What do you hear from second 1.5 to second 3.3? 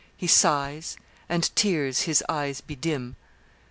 tears his eyes bedim.